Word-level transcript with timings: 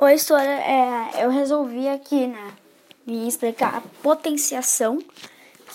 Oi, 0.00 0.14
história. 0.14 0.48
É, 0.48 1.24
eu 1.24 1.28
resolvi 1.28 1.88
aqui, 1.88 2.28
né, 2.28 2.54
me 3.04 3.26
explicar 3.26 3.78
a 3.78 3.80
potenciação, 4.00 5.00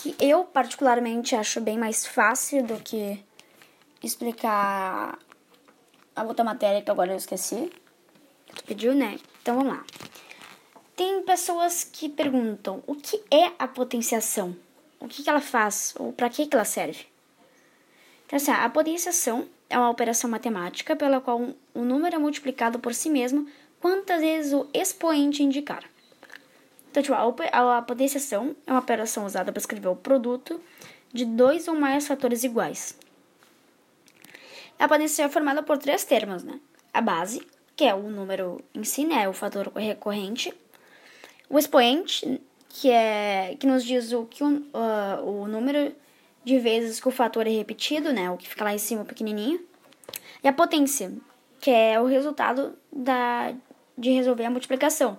que 0.00 0.16
eu 0.18 0.44
particularmente 0.44 1.36
acho 1.36 1.60
bem 1.60 1.76
mais 1.76 2.06
fácil 2.06 2.62
do 2.64 2.80
que 2.80 3.22
explicar 4.02 5.18
a 6.16 6.22
outra 6.22 6.42
matéria 6.42 6.80
que 6.80 6.90
agora 6.90 7.12
eu 7.12 7.18
esqueci. 7.18 7.70
Tu 8.54 8.64
pediu, 8.64 8.94
né? 8.94 9.18
Então 9.42 9.56
vamos 9.56 9.74
lá. 9.74 9.84
Tem 10.96 11.22
pessoas 11.24 11.84
que 11.84 12.08
perguntam 12.08 12.82
o 12.86 12.94
que 12.94 13.22
é 13.30 13.52
a 13.58 13.68
potenciação? 13.68 14.56
O 14.98 15.06
que, 15.06 15.22
que 15.22 15.28
ela 15.28 15.42
faz? 15.42 15.94
Ou 15.98 16.14
para 16.14 16.30
que, 16.30 16.46
que 16.46 16.56
ela 16.56 16.64
serve? 16.64 17.04
Então, 18.24 18.38
assim, 18.38 18.50
a 18.50 18.70
potenciação 18.70 19.46
é 19.68 19.76
uma 19.76 19.90
operação 19.90 20.30
matemática 20.30 20.96
pela 20.96 21.20
qual 21.20 21.42
um 21.74 21.84
número 21.84 22.16
é 22.16 22.18
multiplicado 22.18 22.78
por 22.78 22.94
si 22.94 23.10
mesmo 23.10 23.46
quantas 23.84 24.22
vezes 24.22 24.54
o 24.54 24.66
expoente 24.72 25.42
indicar. 25.42 25.84
Então, 26.90 27.02
tipo, 27.02 27.14
a, 27.14 27.76
a 27.76 27.82
potenciação 27.82 28.56
é 28.66 28.70
uma 28.70 28.80
operação 28.80 29.26
usada 29.26 29.52
para 29.52 29.60
escrever 29.60 29.88
o 29.88 29.94
produto 29.94 30.58
de 31.12 31.26
dois 31.26 31.68
ou 31.68 31.74
mais 31.74 32.06
fatores 32.06 32.44
iguais. 32.44 32.98
A 34.78 34.88
potenciação 34.88 35.26
é 35.26 35.28
formada 35.28 35.62
por 35.62 35.76
três 35.76 36.02
termos, 36.02 36.42
né? 36.42 36.58
A 36.94 37.02
base, 37.02 37.46
que 37.76 37.84
é 37.84 37.94
o 37.94 38.08
número 38.08 38.58
em 38.74 38.84
si, 38.84 39.04
né? 39.04 39.28
O 39.28 39.34
fator 39.34 39.70
recorrente 39.76 40.50
o 41.50 41.58
expoente, 41.58 42.40
que 42.70 42.90
é 42.90 43.54
que 43.60 43.66
nos 43.66 43.84
diz 43.84 44.12
o 44.12 44.24
que 44.24 44.42
o, 44.42 44.48
uh, 44.48 45.42
o 45.42 45.46
número 45.46 45.94
de 46.42 46.58
vezes 46.58 47.00
que 47.00 47.08
o 47.08 47.10
fator 47.10 47.46
é 47.46 47.50
repetido, 47.50 48.14
né, 48.14 48.30
o 48.30 48.38
que 48.38 48.48
fica 48.48 48.64
lá 48.64 48.72
em 48.72 48.78
cima 48.78 49.04
pequenininho. 49.04 49.60
E 50.42 50.48
a 50.48 50.54
potência, 50.54 51.12
que 51.60 51.70
é 51.70 52.00
o 52.00 52.06
resultado 52.06 52.78
da 52.90 53.54
de 53.96 54.10
resolver 54.10 54.44
a 54.44 54.50
multiplicação. 54.50 55.18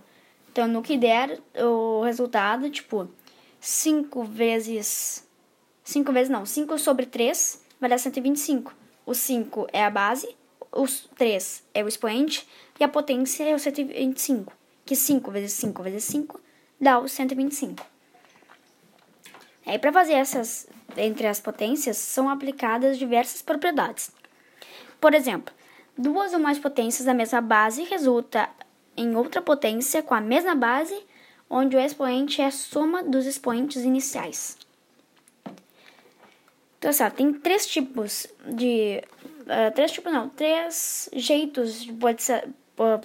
Então, 0.51 0.67
no 0.67 0.81
que 0.81 0.97
der 0.97 1.39
o 1.57 2.01
resultado, 2.03 2.69
tipo, 2.69 3.09
5 3.59 4.23
vezes 4.23 5.27
5 5.83 6.11
vezes 6.11 6.29
não, 6.29 6.45
5 6.45 6.77
sobre 6.79 7.05
3 7.05 7.61
vai 7.79 7.89
dar 7.89 7.97
125. 7.97 8.73
O 9.05 9.13
5 9.13 9.67
é 9.71 9.83
a 9.83 9.89
base, 9.89 10.35
o 10.71 10.85
3 11.15 11.63
é 11.73 11.83
o 11.83 11.87
expoente 11.87 12.47
e 12.79 12.83
a 12.83 12.87
potência 12.87 13.43
é 13.43 13.53
o 13.53 13.59
125 13.59 14.51
que 14.85 14.95
5 14.95 15.31
vezes 15.31 15.53
5 15.53 15.83
vezes 15.83 16.03
5 16.05 16.39
dá 16.79 16.99
o 16.99 17.07
125. 17.07 17.85
Aí, 19.65 19.79
para 19.79 19.91
fazer 19.91 20.13
essas 20.13 20.67
entre 20.95 21.27
as 21.27 21.39
potências, 21.39 21.97
são 21.97 22.29
aplicadas 22.29 22.97
diversas 22.97 23.41
propriedades. 23.41 24.11
Por 25.01 25.13
exemplo, 25.13 25.53
duas 25.97 26.33
ou 26.33 26.39
mais 26.39 26.59
potências 26.59 27.05
da 27.05 27.13
mesma 27.13 27.41
base 27.41 27.83
resulta 27.83 28.47
em 28.97 29.15
outra 29.15 29.41
potência 29.41 30.01
com 30.01 30.13
a 30.13 30.21
mesma 30.21 30.55
base, 30.55 30.97
onde 31.49 31.75
o 31.75 31.79
expoente 31.79 32.41
é 32.41 32.45
a 32.45 32.51
soma 32.51 33.03
dos 33.03 33.25
expoentes 33.25 33.83
iniciais. 33.83 34.57
Então, 36.77 36.89
assim, 36.89 37.09
tem 37.15 37.33
três 37.33 37.65
tipos 37.65 38.27
de. 38.45 39.01
Uh, 39.41 39.73
três 39.73 39.91
tipos, 39.91 40.11
não, 40.11 40.29
três 40.29 41.09
jeitos 41.13 41.81
de 41.83 41.93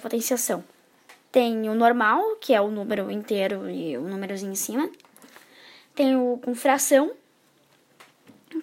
potenciação. 0.01 0.63
Tem 1.31 1.69
o 1.69 1.73
normal, 1.73 2.35
que 2.35 2.53
é 2.53 2.61
o 2.61 2.69
número 2.69 3.09
inteiro 3.09 3.69
e 3.69 3.97
o 3.97 4.01
númerozinho 4.01 4.51
em 4.51 4.55
cima. 4.55 4.89
Tem 5.95 6.15
o 6.15 6.39
com 6.43 6.53
fração, 6.53 7.11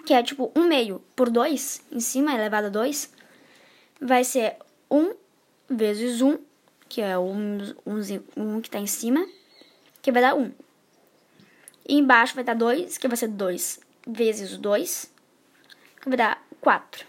que 0.05 0.13
é 0.13 0.23
tipo 0.23 0.53
1 0.55 0.67
meio 0.67 1.03
por 1.17 1.31
2, 1.31 1.83
em 1.91 2.01
cima 2.01 2.35
elevado 2.35 2.67
a 2.67 2.71
2. 2.71 3.13
Vai 4.01 4.23
ser 4.23 4.57
1 4.91 5.15
vezes 5.69 6.21
1, 6.21 6.39
que 6.89 7.01
é 7.01 7.19
1, 7.19 7.75
1, 7.87 8.01
1 8.37 8.61
que 8.61 8.69
está 8.69 8.79
em 8.79 8.87
cima, 8.87 9.27
que 10.01 10.11
vai 10.11 10.23
dar 10.23 10.35
1. 10.35 10.53
E 11.89 11.95
embaixo 11.97 12.35
vai 12.35 12.45
dar 12.45 12.55
2, 12.55 12.99
que 12.99 13.09
vai 13.09 13.17
ser 13.17 13.29
2 13.29 13.81
vezes 14.07 14.57
2, 14.57 15.13
que 16.01 16.09
vai 16.09 16.19
dar 16.19 16.43
4. 16.61 17.07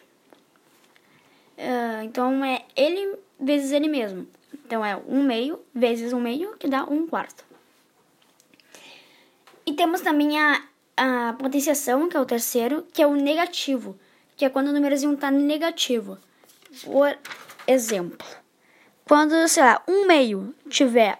Uh, 1.58 2.04
então 2.04 2.44
é 2.44 2.66
ele 2.76 3.18
vezes 3.40 3.72
ele 3.72 3.88
mesmo. 3.88 4.28
Então 4.66 4.86
é 4.86 4.96
1 4.96 5.24
meio 5.24 5.60
vezes 5.74 6.14
1 6.14 6.20
meio, 6.20 6.56
que 6.58 6.68
dá 6.68 6.84
1 6.84 7.08
quarto. 7.08 7.44
E 9.66 9.74
temos 9.74 10.02
também 10.02 10.40
a, 10.40 10.64
a 10.98 11.34
potenciação, 11.34 12.10
que 12.10 12.18
é 12.18 12.20
o 12.20 12.26
terceiro, 12.26 12.86
que 12.94 13.02
é 13.02 13.08
o 13.08 13.16
negativo, 13.16 14.00
que 14.36 14.46
é 14.46 14.50
quando 14.50 14.70
o 14.70 14.74
númerozinho 14.74 15.14
está 15.14 15.30
negativo. 15.30 16.18
Por 16.84 17.18
exemplo, 17.68 18.26
quando, 19.10 19.48
sei 19.48 19.64
lá, 19.64 19.82
1 19.88 20.06
meio 20.06 20.54
tiver 20.70 21.20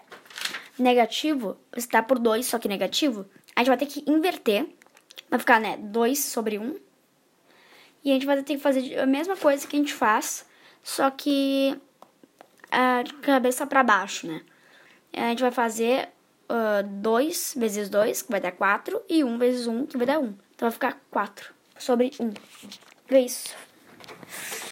negativo, 0.78 1.56
está 1.76 2.00
por 2.00 2.20
2, 2.20 2.46
só 2.46 2.56
que 2.56 2.68
negativo, 2.68 3.26
a 3.56 3.60
gente 3.60 3.68
vai 3.68 3.76
ter 3.76 3.86
que 3.86 4.04
inverter. 4.08 4.64
Vai 5.28 5.40
ficar, 5.40 5.60
né, 5.60 5.76
2 5.76 6.16
sobre 6.16 6.56
1. 6.56 6.76
E 8.04 8.10
a 8.12 8.14
gente 8.14 8.26
vai 8.26 8.40
ter 8.44 8.54
que 8.54 8.62
fazer 8.62 8.96
a 8.96 9.06
mesma 9.06 9.36
coisa 9.36 9.66
que 9.66 9.74
a 9.74 9.78
gente 9.80 9.92
faz, 9.92 10.46
só 10.84 11.10
que 11.10 11.76
a 12.70 13.02
cabeça 13.22 13.66
para 13.66 13.82
baixo, 13.82 14.28
né? 14.28 14.40
A 15.12 15.30
gente 15.30 15.42
vai 15.42 15.50
fazer 15.50 16.10
2 17.02 17.54
uh, 17.56 17.58
vezes 17.58 17.88
2, 17.88 18.22
que 18.22 18.30
vai 18.30 18.40
dar 18.40 18.52
4, 18.52 19.02
e 19.08 19.24
1 19.24 19.28
um 19.28 19.36
vezes 19.36 19.66
1, 19.66 19.76
um, 19.76 19.86
que 19.86 19.96
vai 19.96 20.06
dar 20.06 20.20
1. 20.20 20.22
Um. 20.22 20.34
Então 20.54 20.68
vai 20.68 20.70
ficar 20.70 21.00
4 21.10 21.52
sobre 21.76 22.12
1. 22.20 22.24
Um. 22.24 22.32
É 23.10 23.20
isso. 23.20 23.52